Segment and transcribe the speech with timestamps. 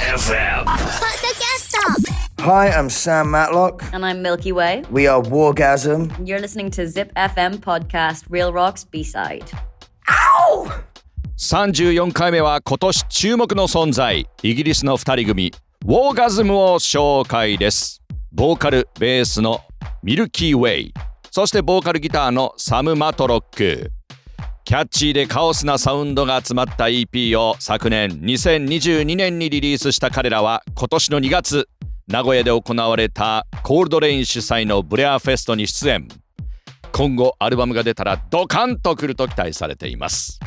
[0.00, 0.64] FM.
[2.40, 3.84] Hi, I'm Sam Matlock.
[3.92, 4.82] And I'm Milky Way.
[4.90, 6.10] We are Wargasm.
[6.26, 9.44] You're listening to Zip FM podcast Real Rocks B Side.
[11.38, 15.52] 34回目は今年注目の存在イギリスの2人組
[15.84, 18.02] ウォーガズムを紹介です
[18.32, 19.60] ボーカルベースの
[20.02, 20.94] ミルキーウェイ
[21.30, 23.90] そしてボーカルギターのサム・マトロック
[24.64, 31.68] キャッチーでカオスなサウンドが集まった EP を昨年2022年にリリースした彼らは今年の2月
[32.08, 36.08] 名古屋で行われたコールドレイン主催のブレアフェストに出演。
[36.92, 40.40] 今後アルバムが出たらドカンと来ると期待されています。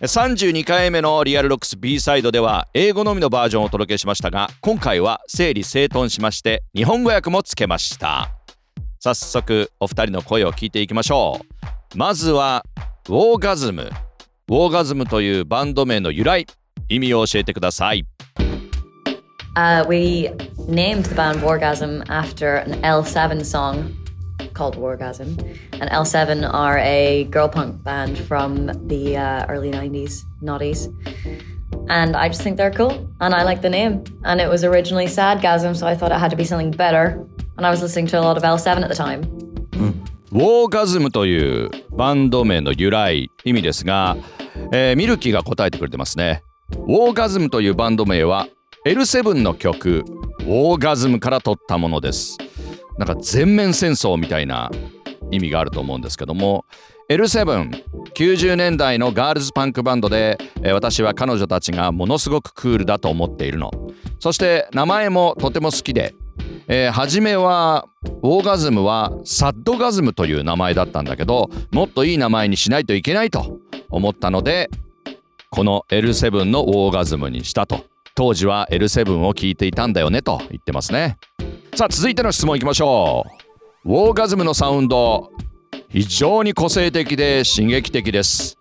[0.00, 8.30] 32回目のリアルロックス B サイドでは英語のみのバージョンをお届けしましたが今回は整理整頓しまして日本語訳もつけました。
[9.00, 11.58] 早速お二人の声を聞いていきましょう。
[11.94, 12.66] まずは
[13.09, 13.89] ウォーガズム
[14.49, 16.47] ウォーガズムというバンド名の由来
[16.89, 18.05] 意味を教えてください
[19.55, 20.31] Uh, we
[20.67, 23.93] named the band Wargasm after an L7 song
[24.55, 25.37] called Wargasm.
[25.79, 30.87] And L7 are a girl punk band from the uh, early 90s, noughties.
[31.87, 33.07] And I just think they're cool.
[33.21, 34.03] And I like the name.
[34.23, 37.23] And it was originally Sadgasm, so I thought it had to be something better.
[37.57, 39.21] And I was listening to a lot of L7 at the time.
[40.31, 44.16] ウォーガズムという バンド名の由来意味ですが、
[44.72, 46.44] えーミルキーが答えてくれてますね。
[46.70, 48.46] ウォーガズムというバンド名は
[48.86, 50.04] L7 の曲
[50.40, 52.38] ウォーガズムから取ったものです。
[52.98, 54.70] なんか全面戦争みたいな
[55.32, 56.64] 意味があると思うんですけども
[57.10, 63.72] L790 年代のガールズパンクバンドで、えー私は彼女たちがものすごくクールだと思っているの。
[64.20, 66.14] そして名前もとても好きで
[66.68, 67.86] えー初めは
[68.22, 74.70] オーガズムはサッドガズムという名前だったんだけどもっといい名前にしないといけないと思ったので
[75.50, 77.84] この L7 のオーガズムにしたと。
[78.14, 81.16] 当時は L7 を聞いていたんだよねと言ってますね。
[81.74, 83.24] さあ続いての質問いきましょ
[83.84, 83.88] う。
[83.88, 85.30] ウォーガズムのサウンド。
[85.88, 88.58] 非常に個性的で刺激的です。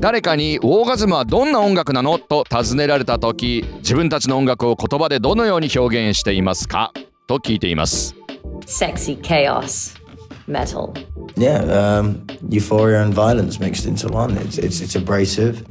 [0.00, 6.92] 誰かに「ウォーガズムはどんな音楽なの?」と尋ねられた時自分たちの音楽を言葉でどのように表現していますか？
[7.27, 8.15] と聞いています
[8.65, 9.99] Sexy chaos
[10.49, 10.93] metal.
[11.37, 14.35] Yeah, um, euphoria and violence mixed into one.
[14.37, 15.63] It's, it's it's abrasive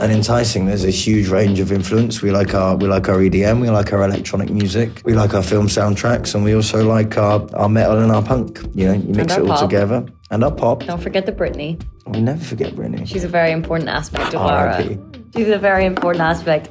[0.00, 0.66] and enticing.
[0.66, 2.20] There's a huge range of influence.
[2.20, 3.60] We like our we like our EDM.
[3.60, 5.00] We like our electronic music.
[5.04, 8.60] We like our film soundtracks, and we also like our, our metal and our punk.
[8.74, 9.60] You know, you mix our it all pop.
[9.60, 10.06] together.
[10.30, 10.84] And our pop.
[10.84, 11.80] Don't forget the Britney.
[12.06, 13.06] We never forget Britney.
[13.06, 14.68] She's a very important aspect of our.
[14.68, 14.98] R.I.P..
[15.36, 16.68] She's a very important aspect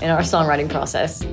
[0.00, 1.24] in our songwriting process.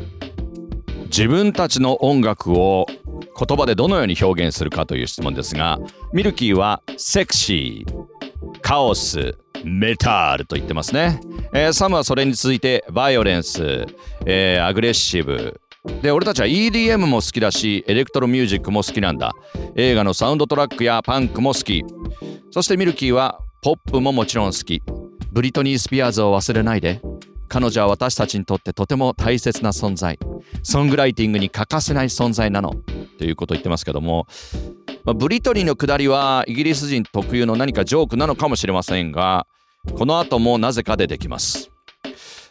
[1.10, 5.80] 自分たちの音楽を言葉でどのように表現するかという質問ですが
[6.12, 11.20] ミルキーはセクシーカオスメタルと言ってますね、
[11.52, 13.86] えーサムはそれに続いてバイオレンス、
[14.24, 15.60] えーアグレッシブ。
[16.02, 19.32] で俺たちは EDM も好きだしエレクトロミュージックも好きなんだ。
[19.76, 21.84] 映画のサウンドトラックやパンクも好き。
[22.50, 24.82] そしてミルキーはポップももちろん好き。
[25.32, 27.00] ブリトニー・スピアーズを忘れないで。
[27.50, 30.18] 彼女は私たちにとってとても大切な存在。
[30.62, 32.76] ソングライティングに欠かせない存在なの。
[33.18, 34.28] ということを言ってますけども、
[35.04, 39.46] まあブリトニーの下りはイギリス人特有の何かジョークなのかもしれませんが
[39.98, 41.70] この後もなぜか出てきます。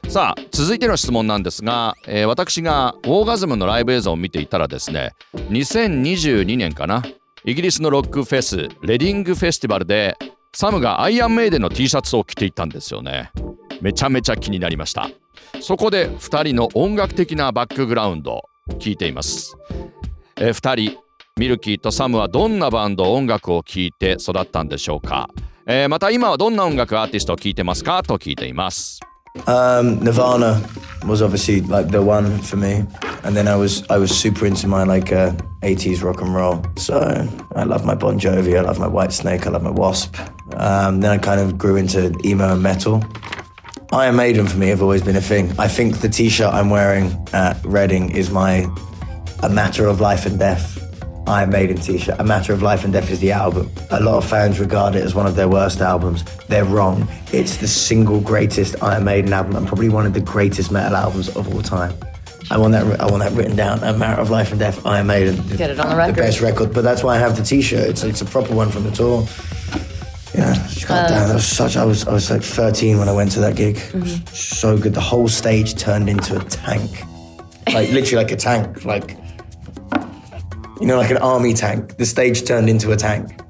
[0.09, 7.03] さあ続いての質問なんですが、えー私がオーガズムのライブ映像を見ていたらですね2022年かな。
[7.45, 10.17] イギリスのロックフェスレディングフェスティバルで
[10.51, 13.31] サムがアイアンメイデンの T シャツを着ていたんですよね。
[13.81, 15.09] めちゃめちゃ気になりました
[15.61, 18.43] そこで2人の音楽的なバックグラウンド
[18.77, 19.55] 聞いています、
[20.37, 20.99] え2人
[21.37, 25.29] ミルキーとサムはどんなバンド音楽を聴いて育ったんでしょうか、
[25.65, 28.99] えーまた今はどんな音楽アーティストを聴いてますかと聞いています
[29.45, 30.61] Um, Nirvana
[31.05, 32.83] was obviously like the one for me,
[33.23, 36.63] and then I was I was super into my like uh, 80s rock and roll.
[36.77, 40.15] So I love my Bon Jovi, I love my White Snake, I love my Wasp.
[40.55, 43.03] Um, then I kind of grew into emo and metal.
[43.91, 45.51] Iron Maiden for me have always been a thing.
[45.57, 48.67] I think the T-shirt I'm wearing at Reading is my
[49.41, 50.79] A Matter of Life and Death
[51.29, 52.15] Iron Maiden t-shirt.
[52.19, 53.69] A Matter of Life and Death is the album.
[53.91, 56.23] A lot of fans regard it as one of their worst albums.
[56.47, 57.07] They're wrong.
[57.31, 61.29] It's the single greatest Iron Maiden album and probably one of the greatest metal albums
[61.35, 61.93] of all time.
[62.49, 62.99] I want that.
[62.99, 63.83] I want that written down.
[63.83, 64.83] A Matter of Life and Death.
[64.87, 65.35] Iron Maiden.
[65.55, 66.15] Get it on the record.
[66.15, 66.73] The best record.
[66.73, 67.87] But that's why I have the T-shirt.
[67.87, 69.27] It's, it's a proper one from the tour.
[70.87, 71.77] God damn, that was such.
[71.77, 73.77] I was I was like 13 when I went to that gig.
[74.33, 74.93] So good.
[74.93, 77.03] The whole stage turned into a tank,
[77.73, 79.17] like literally like a tank, like
[80.79, 81.97] you know, like an army tank.
[81.97, 83.41] The stage turned into a tank.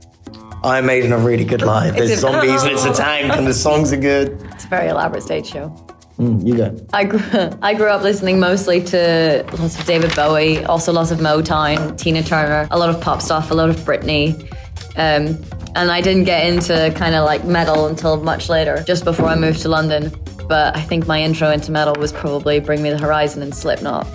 [0.64, 1.96] I made Maiden a really good live.
[1.96, 4.42] There's It's zombies and it's a tank, and the songs are good.
[4.54, 5.74] It's a very elaborate stage show.
[6.18, 6.88] Mm, you go.
[6.92, 7.22] I grew,
[7.62, 12.22] I grew up listening mostly to lots of David Bowie, also lots of Motown, Tina
[12.22, 14.36] Turner, a lot of pop stuff, a lot of Britney.
[14.98, 15.42] Um,
[15.76, 19.36] and I didn't get into kind of like metal until much later, just before I
[19.36, 20.12] moved to London.
[20.48, 24.08] But I think my intro into metal was probably Bring Me the Horizon and Slipknot.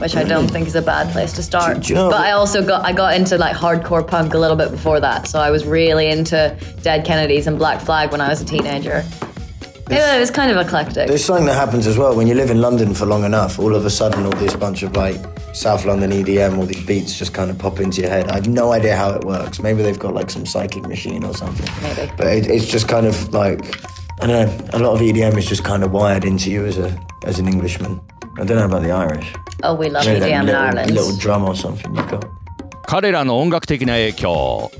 [0.00, 0.50] Which I don't mm.
[0.50, 1.82] think is a bad place to start.
[1.82, 4.56] Do you know- but I also got I got into like hardcore punk a little
[4.56, 5.28] bit before that.
[5.28, 9.04] So I was really into Dead Kennedys and Black Flag when I was a teenager.
[9.90, 11.08] Yeah, it was kind of eclectic.
[11.08, 13.58] There's something that happens as well when you live in London for long enough.
[13.58, 15.20] All of a sudden, all this bunch of like
[15.52, 18.28] South London EDM, all these beats just kind of pop into your head.
[18.28, 19.60] I have no idea how it works.
[19.60, 21.68] Maybe they've got like some psychic machine or something.
[21.82, 22.12] Maybe.
[22.16, 23.60] But it, it's just kind of like
[24.20, 24.68] I don't know.
[24.72, 27.48] A lot of EDM is just kind of wired into you as a as an
[27.48, 28.00] Englishman.
[28.36, 29.32] I don't know about the Irish.
[29.62, 30.90] Oh, we love Maybe that EDM in little, Ireland.
[30.90, 32.24] little drum or something you've got.
[32.86, 34.70] 彼らの音楽的な影響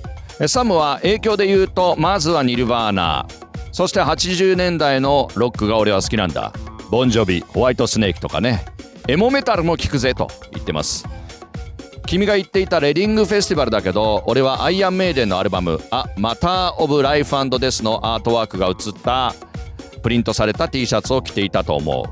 [0.41, 3.27] えサムは影響で言うとまずはニルバーナ
[3.73, 6.53] そして80年代のロックが俺は好きなんだ
[6.91, 8.65] ボンジョビホワイトスネークとかね
[9.09, 11.07] エモメタルも聴くぜと言ってます
[12.07, 19.35] 君が言っていたレディングフェスティバルだけど俺はアイアンメイデンのアルバム「あマター・オブ・ライフデス」のアートワークが写った
[20.03, 22.05] プリントされた T シャツを着ていたと思う。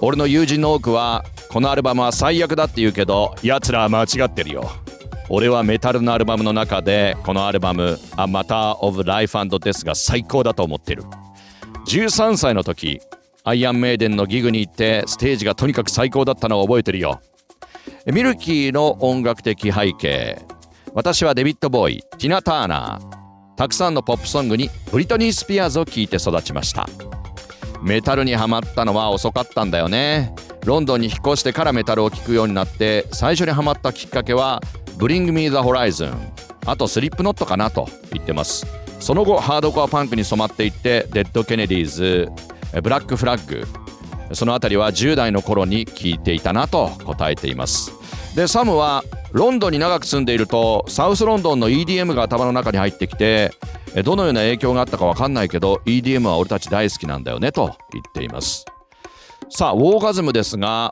[0.00, 4.70] 俺の友人の多くはこのアルバムは最悪だって言うけど奴らは間違ってるよ。
[5.28, 11.04] 俺はメタルのアルバムの中でこのアルバム「A Matter of Life and Death」が最高だと思ってる。
[11.86, 13.00] 13歳の時
[13.44, 17.20] アイアンメイデンのギグに行ってステージがとにかく最高だったのを覚えてるよ。
[18.06, 20.44] ミルキーの音楽的背景。
[20.92, 23.54] 私はデビッド・ボーイティナ・ターナー。
[23.54, 26.88] たくさんのポップソングにブリトニー・スピアーズを聴いて育ちました。
[27.80, 30.34] メタルにハマったのは遅かったんだよね。
[30.64, 34.60] ロンドンに引っ越してからメタルを聴くようになって最初にハマったきっかけは
[34.98, 36.12] Bring Me the Horizon
[36.66, 38.66] あとスリップノットかなと言ってます。
[38.98, 42.28] その後ハードコアパンクに染まっていってデッド・ケネディーズ
[42.82, 43.81] ブラック・フラッグ。
[44.34, 47.92] そのあたりは10代の頃に聞いていたなと答えています。
[48.34, 53.52] でサムはロンドンに長く住んでいるとサウスロンドンの EDM が頭の中に入ってきて
[54.04, 58.64] どのような影響があったかわかんないけど EDM は俺たち大好きなんだよねと言っています。
[59.50, 60.90] さあウォーガズムですが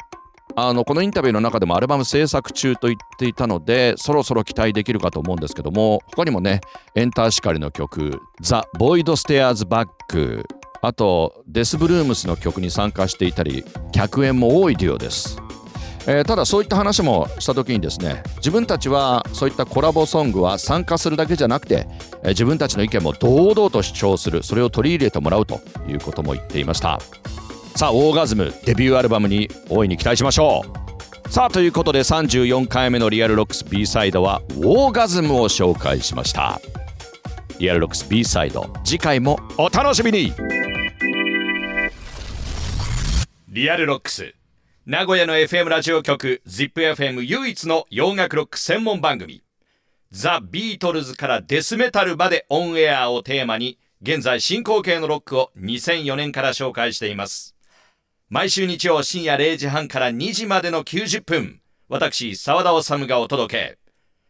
[0.56, 6.60] あのこのインタビューの中でもアルバム制作中と言っていたのでそろそろ期待できるかと思うんですけども他にもね
[6.94, 10.44] エンターシカリの曲「ザ・ボイド・ステアーズ・バック」
[10.82, 15.38] あとデス・ブルームスの曲に参加していたり客演も多いデュオです。
[16.06, 21.86] えーただそういった話もした時にですね自分たちはそういったコラボソングは参加するだけじゃなくて、
[22.22, 27.00] えー自分たちの意見も堂々と主張するそれを取り入れてもらうということも言っていました。
[27.76, 30.64] さあウォーガズムデビューアルバムに大いに期待しましょ
[31.26, 31.28] う。
[31.30, 36.60] さあということで34回目のリアルロックス B サイドはウォーガズムを紹介しました。
[37.58, 40.32] リアルロックス B サイド次回もお楽しみに。
[43.52, 44.36] リアルロックス。
[44.86, 49.42] 名古屋の FM ラジオ局 ZIPFM 唯一の洋楽ロック専門番組。
[50.12, 57.56] ザ・ビートルズからデスメタルまでオンエアをテーマに現在進行形のロックを2004年から紹介しています。
[58.28, 63.78] 毎週日曜深夜0時半から2時までの90分私澤田治がお届け。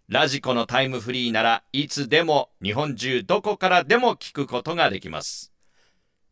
[0.09, 5.53] ラジコのタイムフリーならいつでも日本中どこからでも聞くことができます。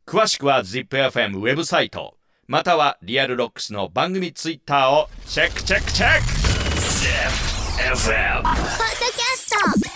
[0.07, 2.18] 詳しくは ZIPFM ウェブサイト。
[2.51, 6.19] またはリアルロックスの番組ツイッターをチェックチェックチェッ
[9.83, 9.88] ク。